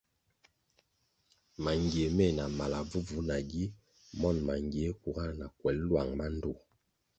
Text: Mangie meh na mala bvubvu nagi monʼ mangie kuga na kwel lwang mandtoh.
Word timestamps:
Mangie 1.63 2.07
meh 2.17 2.31
na 2.37 2.45
mala 2.57 2.79
bvubvu 2.89 3.19
nagi 3.29 3.63
monʼ 4.19 4.37
mangie 4.47 4.89
kuga 5.01 5.25
na 5.39 5.45
kwel 5.57 5.77
lwang 5.87 6.09
mandtoh. 6.19 6.59